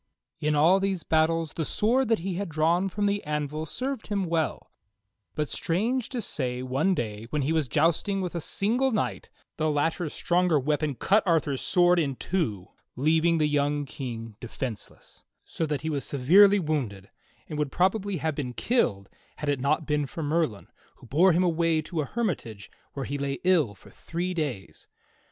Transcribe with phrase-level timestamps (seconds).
[0.39, 4.23] In all these battles the sword that he had drawn from the anvil served him
[4.23, 4.71] well,
[5.35, 9.69] but strange to say one day when he was jousting with a single knight the
[9.69, 15.81] latter's stronger weapon cut Arthur's sword in two, leaving the young King defenseless, so that
[15.83, 17.11] he was severely wounded
[17.47, 20.65] and would probably have been killed had it not been for Merlin,
[20.95, 24.87] who bore him away to a hermitage where he lay ill for three days.